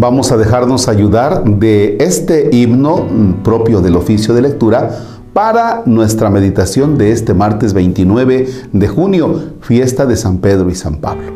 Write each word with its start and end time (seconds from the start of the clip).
vamos 0.00 0.30
a 0.30 0.36
dejarnos 0.36 0.86
ayudar 0.86 1.42
de 1.42 1.96
este 2.00 2.50
himno 2.52 3.04
propio 3.42 3.80
del 3.80 3.96
oficio 3.96 4.32
de 4.32 4.42
lectura 4.42 4.96
para 5.32 5.82
nuestra 5.86 6.30
meditación 6.30 6.96
de 6.96 7.10
este 7.10 7.34
martes 7.34 7.72
29 7.72 8.48
de 8.72 8.88
junio, 8.88 9.52
fiesta 9.60 10.06
de 10.06 10.16
San 10.16 10.38
Pedro 10.38 10.70
y 10.70 10.76
San 10.76 10.98
Pablo. 10.98 11.32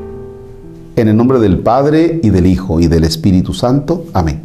En 0.94 1.08
el 1.08 1.16
nombre 1.16 1.40
del 1.40 1.58
Padre 1.58 2.20
y 2.22 2.30
del 2.30 2.46
Hijo 2.46 2.78
y 2.78 2.86
del 2.86 3.02
Espíritu 3.02 3.52
Santo. 3.52 4.04
Amén. 4.12 4.42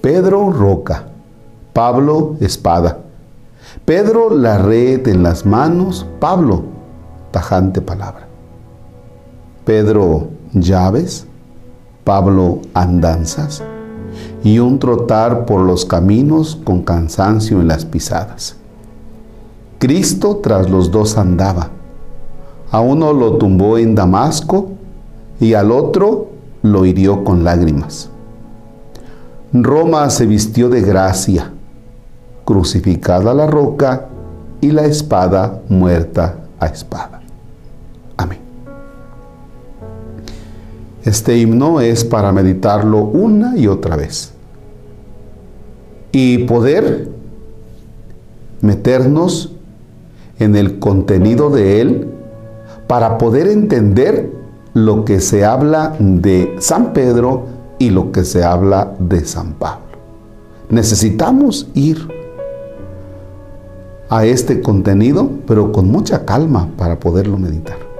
Pedro 0.00 0.52
roca, 0.52 1.06
Pablo 1.72 2.36
espada. 2.40 2.98
Pedro 3.84 4.30
la 4.30 4.58
red 4.58 5.08
en 5.08 5.22
las 5.22 5.46
manos, 5.46 6.06
Pablo 6.20 6.62
tajante 7.32 7.80
palabra. 7.80 8.28
Pedro 9.64 10.28
llaves, 10.52 11.26
Pablo 12.04 12.60
andanzas 12.74 13.62
y 14.42 14.58
un 14.58 14.78
trotar 14.78 15.46
por 15.46 15.60
los 15.60 15.84
caminos 15.84 16.58
con 16.64 16.82
cansancio 16.82 17.60
en 17.60 17.68
las 17.68 17.84
pisadas. 17.84 18.56
Cristo 19.78 20.40
tras 20.42 20.68
los 20.70 20.90
dos 20.90 21.16
andaba. 21.16 21.70
A 22.70 22.80
uno 22.80 23.12
lo 23.12 23.36
tumbó 23.36 23.78
en 23.78 23.94
Damasco 23.94 24.70
y 25.40 25.54
al 25.54 25.70
otro 25.72 26.28
lo 26.62 26.84
hirió 26.86 27.24
con 27.24 27.44
lágrimas. 27.44 28.08
Roma 29.52 30.08
se 30.10 30.26
vistió 30.26 30.68
de 30.68 30.80
gracia, 30.80 31.52
crucificada 32.44 33.34
la 33.34 33.46
roca 33.46 34.06
y 34.60 34.70
la 34.70 34.84
espada 34.84 35.60
muerta 35.68 36.36
a 36.58 36.66
espada. 36.66 37.21
Este 41.04 41.36
himno 41.36 41.80
es 41.80 42.04
para 42.04 42.32
meditarlo 42.32 42.98
una 42.98 43.56
y 43.56 43.66
otra 43.66 43.96
vez 43.96 44.32
y 46.12 46.38
poder 46.44 47.08
meternos 48.60 49.52
en 50.38 50.54
el 50.54 50.78
contenido 50.78 51.50
de 51.50 51.80
él 51.80 52.08
para 52.86 53.18
poder 53.18 53.48
entender 53.48 54.30
lo 54.74 55.04
que 55.04 55.20
se 55.20 55.44
habla 55.44 55.96
de 55.98 56.54
San 56.58 56.92
Pedro 56.92 57.46
y 57.78 57.90
lo 57.90 58.12
que 58.12 58.24
se 58.24 58.44
habla 58.44 58.94
de 58.98 59.24
San 59.24 59.54
Pablo. 59.54 59.82
Necesitamos 60.68 61.68
ir 61.74 62.08
a 64.08 64.24
este 64.26 64.60
contenido, 64.60 65.30
pero 65.46 65.72
con 65.72 65.90
mucha 65.90 66.24
calma 66.24 66.68
para 66.76 67.00
poderlo 67.00 67.38
meditar. 67.38 67.91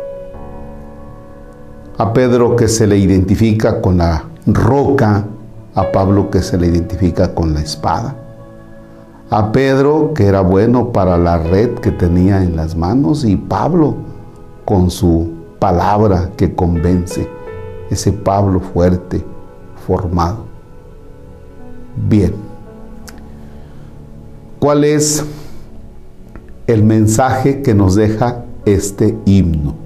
A 2.02 2.12
Pedro 2.12 2.56
que 2.56 2.66
se 2.66 2.88
le 2.88 2.98
identifica 2.98 3.80
con 3.80 3.98
la 3.98 4.24
roca, 4.44 5.24
a 5.72 5.92
Pablo 5.92 6.30
que 6.30 6.42
se 6.42 6.58
le 6.58 6.66
identifica 6.66 7.32
con 7.32 7.54
la 7.54 7.60
espada, 7.60 8.16
a 9.30 9.52
Pedro 9.52 10.12
que 10.12 10.26
era 10.26 10.40
bueno 10.40 10.90
para 10.90 11.16
la 11.16 11.38
red 11.38 11.74
que 11.74 11.92
tenía 11.92 12.42
en 12.42 12.56
las 12.56 12.76
manos 12.76 13.24
y 13.24 13.36
Pablo 13.36 13.94
con 14.64 14.90
su 14.90 15.30
palabra 15.60 16.32
que 16.36 16.52
convence, 16.56 17.28
ese 17.88 18.10
Pablo 18.10 18.58
fuerte, 18.58 19.24
formado. 19.86 20.38
Bien, 22.08 22.34
¿cuál 24.58 24.82
es 24.82 25.24
el 26.66 26.82
mensaje 26.82 27.62
que 27.62 27.76
nos 27.76 27.94
deja 27.94 28.44
este 28.64 29.16
himno? 29.24 29.81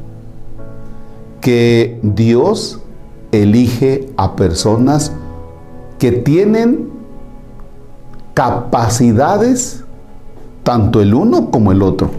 Que 1.47 2.01
Dios 2.03 2.81
elige 3.31 4.13
a 4.17 4.35
personas 4.35 5.13
que 6.01 6.11
tienen 6.11 6.91
capacidades, 8.34 9.85
tanto 10.65 11.01
el 11.01 11.15
uno 11.15 11.53
como 11.53 11.71
el 11.71 11.83
otro. 11.83 12.11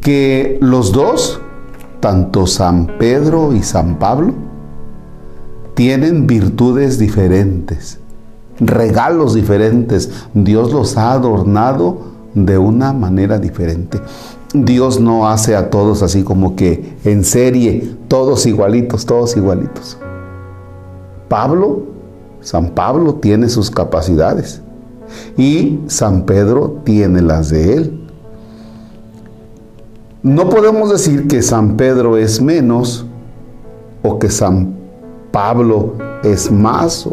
Que 0.00 0.58
los 0.60 0.90
dos, 0.90 1.40
tanto 2.00 2.48
San 2.48 2.98
Pedro 2.98 3.52
y 3.52 3.62
San 3.62 4.00
Pablo, 4.00 4.34
tienen 5.74 6.26
virtudes 6.26 6.98
diferentes, 6.98 8.00
regalos 8.58 9.34
diferentes. 9.34 10.10
Dios 10.34 10.72
los 10.72 10.96
ha 10.96 11.12
adornado 11.12 11.98
de 12.34 12.58
una 12.58 12.92
manera 12.92 13.38
diferente. 13.38 14.00
Dios 14.54 14.98
no 14.98 15.28
hace 15.28 15.54
a 15.54 15.68
todos 15.68 16.02
así 16.02 16.22
como 16.22 16.56
que 16.56 16.96
en 17.04 17.24
serie, 17.24 17.96
todos 18.08 18.46
igualitos, 18.46 19.04
todos 19.04 19.36
igualitos. 19.36 19.98
Pablo, 21.28 21.82
San 22.40 22.70
Pablo 22.70 23.14
tiene 23.16 23.50
sus 23.50 23.70
capacidades 23.70 24.62
y 25.36 25.80
San 25.86 26.24
Pedro 26.24 26.80
tiene 26.84 27.20
las 27.20 27.50
de 27.50 27.74
él. 27.74 28.08
No 30.22 30.48
podemos 30.48 30.90
decir 30.90 31.28
que 31.28 31.42
San 31.42 31.76
Pedro 31.76 32.16
es 32.16 32.40
menos 32.40 33.04
o 34.02 34.18
que 34.18 34.30
San 34.30 34.74
Pablo 35.30 35.94
es 36.24 36.50
más, 36.50 37.06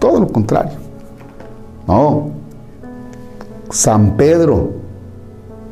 todo 0.00 0.20
lo 0.20 0.28
contrario. 0.28 0.78
No, 1.86 2.30
San 3.70 4.16
Pedro, 4.16 4.81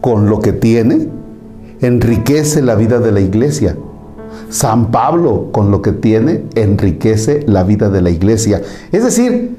con 0.00 0.28
lo 0.28 0.40
que 0.40 0.52
tiene, 0.52 1.08
enriquece 1.80 2.62
la 2.62 2.74
vida 2.74 2.98
de 2.98 3.12
la 3.12 3.20
iglesia. 3.20 3.76
San 4.48 4.90
Pablo, 4.90 5.48
con 5.52 5.70
lo 5.70 5.82
que 5.82 5.92
tiene, 5.92 6.44
enriquece 6.54 7.44
la 7.46 7.62
vida 7.62 7.90
de 7.90 8.00
la 8.02 8.10
iglesia. 8.10 8.62
Es 8.92 9.04
decir, 9.04 9.56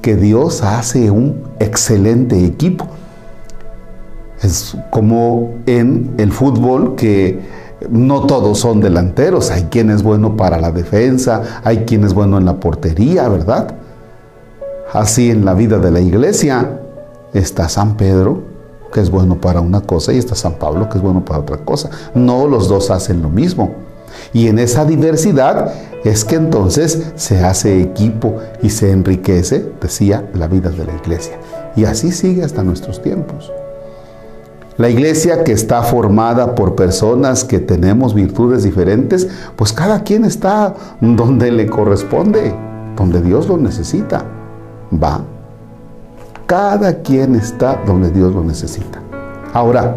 que 0.00 0.16
Dios 0.16 0.62
hace 0.62 1.10
un 1.10 1.42
excelente 1.60 2.44
equipo. 2.44 2.86
Es 4.42 4.76
como 4.90 5.54
en 5.66 6.14
el 6.18 6.32
fútbol 6.32 6.96
que 6.96 7.40
no 7.90 8.26
todos 8.26 8.58
son 8.58 8.80
delanteros, 8.80 9.50
hay 9.50 9.64
quien 9.64 9.90
es 9.90 10.02
bueno 10.02 10.36
para 10.36 10.60
la 10.60 10.72
defensa, 10.72 11.60
hay 11.64 11.78
quien 11.78 12.04
es 12.04 12.14
bueno 12.14 12.38
en 12.38 12.44
la 12.44 12.58
portería, 12.58 13.28
¿verdad? 13.28 13.74
Así 14.92 15.30
en 15.30 15.44
la 15.44 15.54
vida 15.54 15.78
de 15.78 15.90
la 15.90 16.00
iglesia 16.00 16.80
está 17.32 17.68
San 17.68 17.96
Pedro, 17.96 18.42
que 18.92 19.00
es 19.00 19.10
bueno 19.10 19.40
para 19.40 19.60
una 19.60 19.80
cosa, 19.80 20.12
y 20.12 20.18
está 20.18 20.36
San 20.36 20.54
Pablo, 20.54 20.88
que 20.88 20.98
es 20.98 21.02
bueno 21.02 21.24
para 21.24 21.40
otra 21.40 21.56
cosa. 21.56 21.90
No 22.14 22.46
los 22.46 22.68
dos 22.68 22.90
hacen 22.90 23.22
lo 23.22 23.28
mismo. 23.28 23.74
Y 24.32 24.46
en 24.48 24.58
esa 24.58 24.84
diversidad 24.84 25.72
es 26.04 26.24
que 26.24 26.36
entonces 26.36 27.12
se 27.16 27.44
hace 27.44 27.80
equipo 27.80 28.36
y 28.62 28.70
se 28.70 28.90
enriquece, 28.90 29.72
decía, 29.80 30.28
la 30.34 30.46
vida 30.46 30.70
de 30.70 30.84
la 30.84 30.94
iglesia. 30.94 31.38
Y 31.74 31.84
así 31.84 32.12
sigue 32.12 32.44
hasta 32.44 32.62
nuestros 32.62 33.02
tiempos. 33.02 33.50
La 34.78 34.88
iglesia 34.88 35.44
que 35.44 35.52
está 35.52 35.82
formada 35.82 36.54
por 36.54 36.74
personas 36.74 37.44
que 37.44 37.58
tenemos 37.58 38.14
virtudes 38.14 38.62
diferentes, 38.62 39.28
pues 39.54 39.72
cada 39.72 40.02
quien 40.02 40.24
está 40.24 40.74
donde 41.00 41.52
le 41.52 41.66
corresponde, 41.66 42.54
donde 42.96 43.20
Dios 43.20 43.48
lo 43.48 43.58
necesita. 43.58 44.24
Va. 44.92 45.31
Cada 46.46 47.02
quien 47.02 47.34
está 47.34 47.80
donde 47.86 48.10
Dios 48.10 48.34
lo 48.34 48.42
necesita. 48.44 49.00
Ahora, 49.52 49.94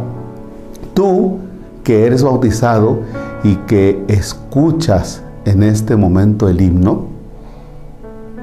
tú 0.93 1.39
que 1.83 2.05
eres 2.05 2.23
bautizado 2.23 2.99
y 3.43 3.55
que 3.67 4.03
escuchas 4.07 5.21
en 5.45 5.63
este 5.63 5.95
momento 5.95 6.49
el 6.49 6.61
himno, 6.61 7.05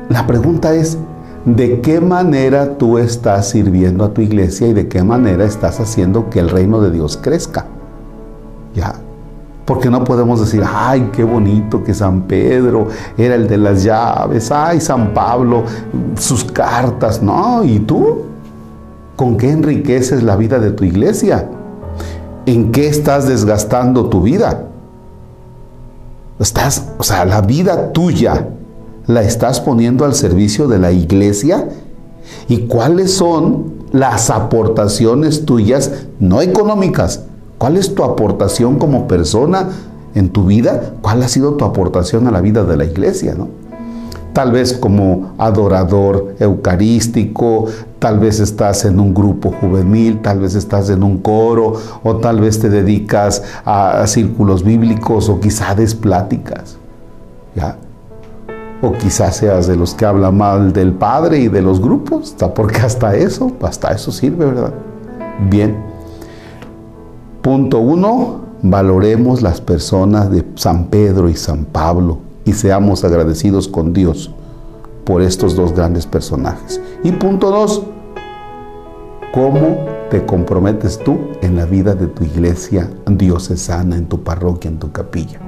la 0.09 0.27
pregunta 0.27 0.75
es, 0.75 0.99
de 1.45 1.81
qué 1.81 2.01
manera 2.01 2.79
tú 2.79 2.99
estás 2.99 3.49
sirviendo 3.49 4.05
a 4.05 4.15
tu 4.15 4.21
iglesia 4.21 4.69
y 4.69 4.73
de 4.73 4.87
qué 4.89 5.03
manera 5.03 5.45
estás 5.45 5.81
haciendo 5.81 6.31
que 6.31 6.39
el 6.39 6.49
reino 6.49 6.81
de 6.81 6.91
Dios 6.93 7.19
crezca. 7.21 7.67
Ya. 8.75 8.95
Porque 9.65 9.91
no 9.91 10.03
podemos 10.03 10.41
decir, 10.41 10.63
ay, 10.67 11.11
qué 11.13 11.23
bonito 11.23 11.85
que 11.85 11.95
San 11.95 12.23
Pedro 12.23 12.89
era 13.17 13.37
el 13.37 13.47
de 13.47 13.59
las 13.59 13.85
llaves, 13.85 14.51
ay, 14.51 14.81
San 14.81 15.15
Pablo, 15.15 15.63
sus 16.19 16.45
cartas. 16.45 17.23
No, 17.23 17.63
¿y 17.63 17.79
tú? 17.81 18.23
¿Con 19.15 19.37
qué 19.37 19.51
enriqueces 19.51 20.23
la 20.23 20.37
vida 20.37 20.59
de 20.59 20.73
tu 20.73 20.85
iglesia? 20.85 21.49
¿En 22.47 22.73
qué 22.73 22.89
estás 22.89 23.29
desgastando 23.29 24.07
tu 24.07 24.23
vida? 24.23 24.65
Estás, 26.41 26.91
o 26.99 27.05
sea, 27.05 27.25
la 27.25 27.41
vida 27.41 27.93
tuya 27.93 28.49
la 29.07 29.23
estás 29.23 29.61
poniendo 29.61 30.05
al 30.05 30.15
servicio 30.15 30.69
de 30.69 30.79
la 30.79 30.93
iglesia? 30.93 31.69
¿Y 32.49 32.67
cuáles 32.67 33.13
son 33.15 33.75
las 33.93 34.31
aportaciones 34.31 35.45
tuyas, 35.45 36.07
no 36.19 36.41
económicas? 36.41 37.25
¿Cuál 37.63 37.77
es 37.77 37.95
tu 37.95 38.03
aportación 38.03 38.77
como 38.77 39.07
persona 39.07 39.69
en 40.17 40.31
tu 40.31 40.47
vida? 40.47 40.95
¿Cuál 41.01 41.23
ha 41.23 41.29
sido 41.29 41.55
tu 41.55 41.65
aportación 41.65 42.27
a 42.27 42.33
la 42.33 42.41
vida 42.41 42.65
de 42.65 42.77
la 42.77 42.85
iglesia? 42.85 43.37
¿no? 43.39 43.51
Tal 44.33 44.51
vez 44.51 44.73
como 44.73 45.35
adorador 45.39 46.35
eucarístico, 46.41 47.67
tal 48.01 48.19
vez 48.19 48.41
estás 48.41 48.85
en 48.85 48.99
un 48.99 49.15
grupo 49.15 49.53
juvenil, 49.53 50.23
tal 50.23 50.41
vez 50.41 50.57
estás 50.57 50.91
en 50.91 51.05
un 51.05 51.19
coro, 51.19 51.75
o 52.03 52.17
tal 52.17 52.41
vez 52.41 52.59
te 52.59 52.69
dedicas 52.69 53.45
a, 53.65 54.05
círculos 54.09 54.65
bíblicos 54.65 55.29
o 55.29 55.39
quizá 55.39 55.77
des 55.77 55.95
pláticas. 55.95 56.79
¿Ya? 57.55 57.77
O 58.83 58.91
quizás 58.91 59.37
seas 59.37 59.69
de 59.69 59.77
los 59.77 59.95
que 59.95 60.05
hablan 60.05 60.37
mal 60.37 60.73
del 60.73 60.95
Padre 60.95 61.39
y 61.39 61.47
de 61.47 61.63
los 61.63 61.81
grupos, 61.81 62.35
porque 62.57 62.81
hasta 62.81 63.15
eso, 63.15 63.53
hasta 63.63 63.93
eso 63.93 64.11
sirve, 64.11 64.47
¿verdad? 64.47 64.75
Bien. 65.49 65.92
Punto 67.43 67.79
uno, 67.79 68.41
valoremos 68.63 69.43
las 69.43 69.61
personas 69.61 70.31
de 70.31 70.45
San 70.55 70.87
Pedro 70.87 71.29
y 71.29 71.35
San 71.35 71.65
Pablo 71.65 72.19
y 72.45 72.53
seamos 72.53 73.05
agradecidos 73.05 73.69
con 73.69 73.93
Dios 73.93 74.31
por 75.05 75.23
estos 75.23 75.57
dos 75.57 75.75
grandes 75.75 76.07
personajes. 76.07 76.81
Y 77.03 77.13
punto 77.13 77.51
dos, 77.51 77.83
¿cómo 79.35 79.87
te 80.11 80.25
comprometes 80.25 80.99
tú 80.99 81.19
en 81.43 81.57
la 81.57 81.67
vida 81.67 81.95
de 81.95 82.07
tu 82.07 82.25
iglesia 82.25 82.89
diocesana, 83.07 83.97
en 83.97 84.07
tu 84.07 84.23
parroquia, 84.23 84.71
en 84.71 84.79
tu 84.79 84.93
capilla? 84.93 85.41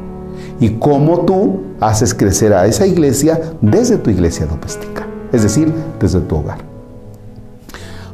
y 0.60 0.70
cómo 0.70 1.20
tú 1.20 1.62
haces 1.80 2.14
crecer 2.14 2.52
a 2.52 2.66
esa 2.66 2.86
iglesia 2.86 3.40
desde 3.60 3.96
tu 3.96 4.10
iglesia 4.10 4.46
doméstica, 4.46 5.06
es 5.32 5.42
decir, 5.42 5.72
desde 6.00 6.20
tu 6.20 6.36
hogar. 6.36 6.73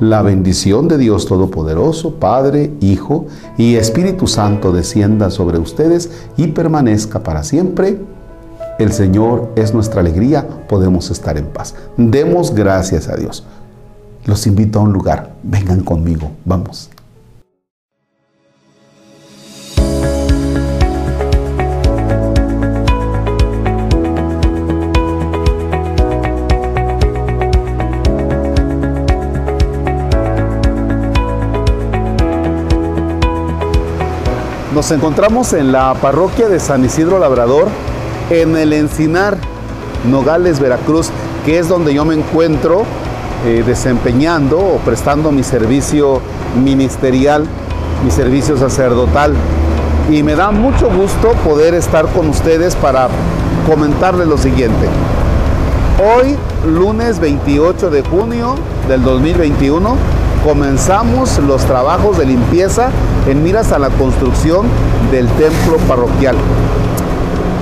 La 0.00 0.22
bendición 0.22 0.88
de 0.88 0.96
Dios 0.96 1.26
Todopoderoso, 1.26 2.14
Padre, 2.14 2.72
Hijo 2.80 3.26
y 3.58 3.74
Espíritu 3.74 4.26
Santo 4.26 4.72
descienda 4.72 5.30
sobre 5.30 5.58
ustedes 5.58 6.10
y 6.38 6.46
permanezca 6.48 7.22
para 7.22 7.42
siempre. 7.42 8.00
El 8.78 8.94
Señor 8.94 9.52
es 9.56 9.74
nuestra 9.74 10.00
alegría, 10.00 10.48
podemos 10.70 11.10
estar 11.10 11.36
en 11.36 11.44
paz. 11.48 11.74
Demos 11.98 12.54
gracias 12.54 13.08
a 13.08 13.16
Dios. 13.16 13.44
Los 14.24 14.46
invito 14.46 14.78
a 14.78 14.84
un 14.84 14.94
lugar, 14.94 15.34
vengan 15.42 15.82
conmigo, 15.82 16.30
vamos. 16.46 16.88
Nos 34.74 34.92
encontramos 34.92 35.52
en 35.52 35.72
la 35.72 35.94
parroquia 35.94 36.48
de 36.48 36.60
San 36.60 36.84
Isidro 36.84 37.18
Labrador, 37.18 37.66
en 38.30 38.56
el 38.56 38.72
Encinar, 38.72 39.36
Nogales, 40.08 40.60
Veracruz, 40.60 41.10
que 41.44 41.58
es 41.58 41.68
donde 41.68 41.92
yo 41.92 42.04
me 42.04 42.14
encuentro 42.14 42.84
eh, 43.44 43.64
desempeñando 43.66 44.60
o 44.60 44.76
prestando 44.84 45.32
mi 45.32 45.42
servicio 45.42 46.20
ministerial, 46.62 47.46
mi 48.04 48.12
servicio 48.12 48.56
sacerdotal. 48.56 49.34
Y 50.08 50.22
me 50.22 50.36
da 50.36 50.52
mucho 50.52 50.88
gusto 50.88 51.32
poder 51.44 51.74
estar 51.74 52.06
con 52.06 52.28
ustedes 52.28 52.76
para 52.76 53.08
comentarles 53.68 54.28
lo 54.28 54.38
siguiente. 54.38 54.86
Hoy, 56.16 56.36
lunes 56.64 57.18
28 57.18 57.90
de 57.90 58.02
junio 58.02 58.54
del 58.86 59.02
2021, 59.02 59.96
comenzamos 60.44 61.38
los 61.40 61.64
trabajos 61.64 62.18
de 62.18 62.26
limpieza 62.26 62.90
en 63.30 63.42
miras 63.44 63.72
a 63.72 63.78
la 63.78 63.90
construcción 63.90 64.66
del 65.12 65.28
templo 65.28 65.76
parroquial. 65.88 66.36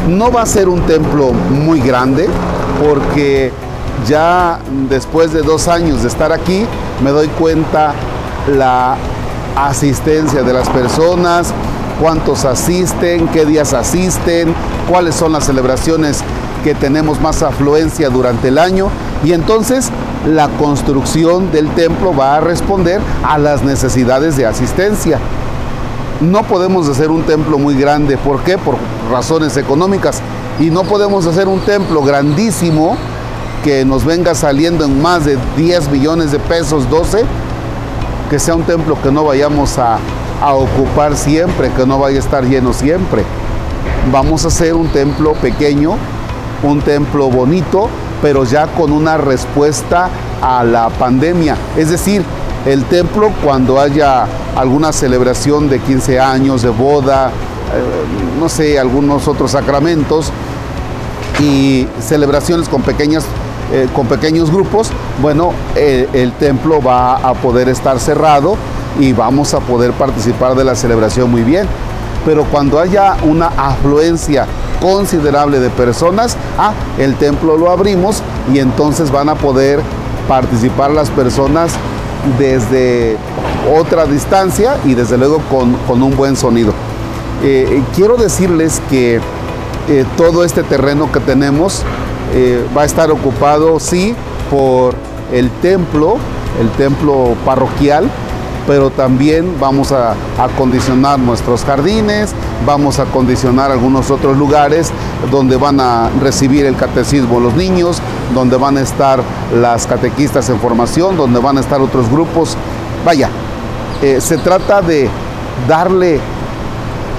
No 0.09 0.33
va 0.33 0.43
a 0.43 0.47
ser 0.47 0.69
un 0.69 0.81
templo 0.83 1.33
muy 1.33 1.81
grande 1.81 2.29
porque 2.83 3.53
ya 4.07 4.59
después 4.89 5.33
de 5.33 5.43
dos 5.43 5.69
años 5.69 6.03
de 6.03 6.09
estar 6.09 6.33
aquí 6.33 6.65
me 7.03 7.11
doy 7.11 7.29
cuenta 7.29 7.93
la 8.57 8.97
asistencia 9.57 10.43
de 10.43 10.53
las 10.53 10.69
personas, 10.71 11.53
cuántos 12.01 12.45
asisten, 12.45 13.29
qué 13.29 13.45
días 13.45 13.75
asisten, 13.75 14.55
cuáles 14.89 15.15
son 15.15 15.33
las 15.33 15.45
celebraciones 15.45 16.23
que 16.65 16.75
tenemos 16.75 17.21
más 17.21 17.43
afluencia 17.43 18.09
durante 18.09 18.49
el 18.49 18.59
año 18.59 18.89
y 19.25 19.33
entonces 19.33 19.91
la 20.27 20.49
construcción 20.49 21.53
del 21.53 21.69
templo 21.75 22.15
va 22.15 22.37
a 22.37 22.41
responder 22.41 23.01
a 23.25 23.39
las 23.39 23.63
necesidades 23.63 24.37
de 24.37 24.47
asistencia. 24.47 25.19
No 26.21 26.43
podemos 26.43 26.89
hacer 26.89 27.11
un 27.11 27.23
templo 27.23 27.59
muy 27.59 27.77
grande, 27.77 28.17
¿por 28.19 28.41
qué? 28.43 28.59
Por 28.59 28.75
razones 29.09 29.57
económicas. 29.57 30.21
Y 30.59 30.71
no 30.71 30.83
podemos 30.83 31.27
hacer 31.27 31.47
un 31.47 31.61
templo 31.61 32.03
grandísimo 32.03 32.97
que 33.63 33.85
nos 33.85 34.05
venga 34.05 34.35
saliendo 34.35 34.85
en 34.85 35.01
más 35.01 35.25
de 35.25 35.39
10 35.57 35.91
millones 35.91 36.33
de 36.33 36.41
pesos, 36.41 36.91
12, 36.91 37.25
que 38.31 38.39
sea 38.41 38.57
un 38.57 38.65
templo 38.65 39.01
que 39.01 39.13
no 39.13 39.25
vayamos 39.25 39.79
a, 39.79 39.99
a 40.43 40.55
ocupar 40.55 41.17
siempre, 41.17 41.71
que 41.71 41.87
no 41.87 42.01
vaya 42.01 42.17
a 42.17 42.21
estar 42.21 42.45
lleno 42.45 42.73
siempre. 42.73 43.23
Vamos 44.11 44.45
a 44.45 44.49
hacer 44.49 44.75
un 44.75 44.89
templo 44.89 45.35
pequeño, 45.35 45.97
un 46.65 46.81
templo 46.81 47.31
bonito, 47.31 47.89
pero 48.23 48.43
ya 48.43 48.67
con 48.67 48.91
una 48.91 49.19
respuesta 49.19 50.09
a 50.43 50.65
la 50.65 50.89
pandemia. 50.89 51.57
Es 51.77 51.91
decir, 51.91 52.25
el 52.67 52.85
templo 52.85 53.33
cuando 53.45 53.81
haya 53.81 54.27
alguna 54.57 54.93
celebración 54.93 55.69
de 55.69 55.81
15 55.81 56.21
años, 56.21 56.63
de 56.63 56.71
boda, 56.71 57.29
eh, 57.29 58.41
no 58.41 58.49
sé, 58.49 58.79
algunos 58.79 59.29
otros 59.29 59.53
sacramentos 59.53 60.33
y 61.41 61.87
celebraciones 62.01 62.69
con 62.69 62.83
pequeñas 62.83 63.25
eh, 63.71 63.87
con 63.95 64.07
pequeños 64.07 64.51
grupos, 64.51 64.89
bueno, 65.21 65.53
el 65.77 66.33
templo 66.33 66.81
va 66.81 67.17
a 67.17 67.35
poder 67.35 67.69
estar 67.69 68.01
cerrado 68.01 68.57
y 68.99 69.13
vamos 69.13 69.53
a 69.53 69.61
poder 69.61 69.93
participar 69.93 70.55
de 70.55 70.65
la 70.65 70.75
celebración 70.75 71.31
muy 71.31 71.43
bien. 71.43 71.67
Pero 72.25 72.45
cuando 72.45 72.81
haya 72.81 73.17
una 73.25 73.49
afluencia 73.59 74.47
considerable 74.81 75.61
de 75.61 75.71
personas, 75.71 76.37
ah, 76.59 76.73
el 76.99 77.17
templo 77.17 77.57
lo 77.57 77.71
abrimos 77.71 78.23
y 78.53 78.59
entonces 78.59 79.11
van 79.11 79.29
a 79.29 79.35
poder 79.35 79.81
participar 80.29 80.91
las 80.91 81.11
personas 81.11 81.73
desde 82.39 83.17
otra 83.77 84.07
distancia 84.07 84.79
y 84.85 84.95
desde 84.95 85.19
luego 85.19 85.41
con, 85.51 86.03
un 86.03 86.17
buen 86.17 86.37
sonido. 86.37 86.73
Eh, 87.43 87.83
quiero 87.95 88.17
decirles 88.17 88.83
que 88.91 89.21
eh, 89.89 90.05
todo 90.17 90.45
este 90.45 90.63
terreno 90.63 91.11
que 91.13 91.21
tenemos 91.21 91.83
eh, 92.35 92.65
va 92.77 92.83
a 92.83 92.85
estar 92.85 93.11
ocupado, 93.11 93.81
sí, 93.81 94.15
por 94.51 94.95
el 95.33 95.51
templo, 95.63 96.17
el 96.61 96.69
templo 96.71 97.35
parroquial, 97.45 98.11
pero 98.69 98.91
también 98.91 99.59
vamos 99.59 99.93
a 99.93 100.15
acondicionar 100.39 101.19
nuestros 101.19 101.65
jardines, 101.65 102.35
vamos 102.67 102.99
a 102.99 103.05
acondicionar 103.05 103.71
algunos 103.71 104.11
otros 104.11 104.37
lugares 104.37 104.93
donde 105.31 105.57
van 105.57 105.81
a 105.81 106.11
recibir 106.21 106.67
el 106.67 106.77
catecismo 106.77 107.41
los 107.41 107.55
niños, 107.55 108.03
donde 108.35 108.59
van 108.59 108.77
a 108.77 108.83
estar 108.83 109.23
las 109.59 109.87
catequistas 109.87 110.51
en 110.51 110.61
formación, 110.61 111.17
donde 111.17 111.41
van 111.41 111.57
a 111.57 111.61
estar 111.61 111.81
otros 111.81 112.11
grupos. 112.11 112.59
Vaya, 113.07 113.31
eh, 114.03 114.21
se 114.21 114.37
trata 114.37 114.83
de 114.83 115.09
darle 115.67 116.21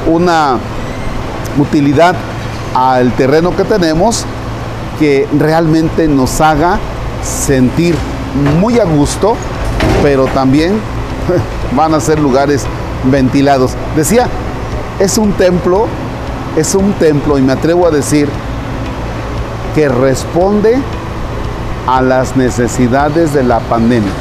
una 0.05 0.59
utilidad 1.57 2.13
al 2.75 3.11
terreno 3.13 3.55
que 3.55 3.63
tenemos 3.63 4.23
que 4.99 5.27
realmente 5.35 6.07
nos 6.07 6.41
haga 6.41 6.77
sentir 7.23 7.95
muy 8.61 8.79
a 8.79 8.83
gusto, 8.83 9.35
pero 10.03 10.27
también 10.27 10.79
van 11.75 11.93
a 11.93 11.99
ser 11.99 12.19
lugares 12.19 12.65
ventilados. 13.05 13.71
Decía, 13.95 14.27
es 14.99 15.17
un 15.17 15.33
templo, 15.33 15.87
es 16.55 16.75
un 16.75 16.93
templo, 16.93 17.37
y 17.37 17.41
me 17.41 17.53
atrevo 17.53 17.87
a 17.87 17.91
decir, 17.91 18.29
que 19.75 19.87
responde 19.87 20.77
a 21.87 22.01
las 22.01 22.35
necesidades 22.35 23.33
de 23.33 23.43
la 23.43 23.59
pandemia. 23.59 24.11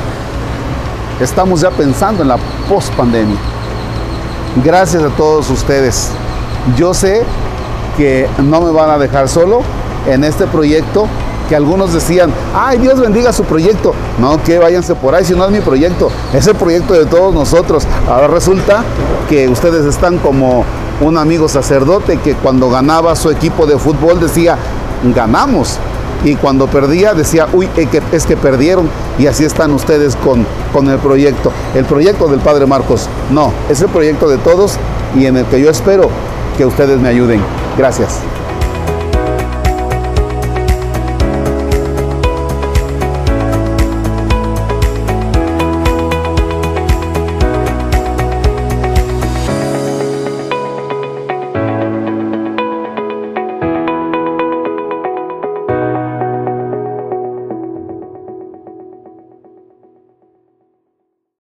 Estamos 1.21 1.63
ya 1.63 1.71
pensando 1.71 2.23
en 2.23 2.29
la 2.29 2.39
post-pandemia. 2.69 3.37
Gracias 4.65 5.03
a 5.03 5.09
todos 5.11 5.51
ustedes. 5.51 6.11
Yo 6.77 6.95
sé 6.95 7.25
que 7.97 8.29
no 8.39 8.61
me 8.61 8.71
van 8.71 8.91
a 8.91 8.99
dejar 8.99 9.29
solo 9.29 9.63
en 10.07 10.25
este 10.25 10.47
proyecto 10.47 11.09
que 11.49 11.57
algunos 11.57 11.93
decían, 11.93 12.31
ay, 12.55 12.79
Dios 12.79 13.01
bendiga 13.01 13.33
su 13.33 13.45
proyecto. 13.45 13.95
No, 14.19 14.43
que 14.43 14.59
váyanse 14.59 14.95
por 14.95 15.15
ahí, 15.15 15.25
si 15.25 15.35
no 15.35 15.45
es 15.47 15.51
mi 15.51 15.61
proyecto, 15.61 16.11
es 16.33 16.47
el 16.47 16.55
proyecto 16.55 16.95
de 16.95 17.07
todos 17.07 17.35
nosotros. 17.35 17.87
Ahora 18.09 18.29
resulta 18.29 18.85
que 19.29 19.49
ustedes 19.49 19.85
están 19.87 20.19
como 20.19 20.65
un 21.01 21.17
amigo 21.17 21.49
sacerdote 21.49 22.19
que 22.19 22.35
cuando 22.35 22.69
ganaba 22.71 23.15
su 23.17 23.31
equipo 23.31 23.67
de 23.67 23.79
fútbol 23.79 24.21
decía, 24.21 24.57
ganamos. 25.15 25.79
y 26.25 26.35
cuando 26.35 26.67
perdía 26.67 27.15
decía, 27.15 27.47
uy, 27.53 27.69
es 28.11 28.27
que 28.27 28.37
perdieron 28.37 28.91
y 29.19 29.29
así 29.29 29.45
están 29.45 29.73
ustedes 29.73 30.17
con, 30.17 30.45
con 30.73 30.89
el 30.89 30.99
proyecto. 30.99 31.53
El 31.75 31.85
proyecto 31.85 32.27
del 32.27 32.41
Padre 32.41 32.67
Marcos, 32.67 33.09
no, 33.31 33.53
es 33.69 33.81
el 33.81 33.89
proyecto 33.89 34.29
de 34.29 34.39
todos 34.39 34.75
y 35.17 35.27
en 35.27 35.37
el 35.37 35.45
que 35.47 35.61
yo 35.61 35.71
espero 35.71 36.09
que 36.57 36.67
ustedes 36.67 36.99
me 36.99 37.09
ayuden. 37.09 37.41
Gracias. 37.77 38.19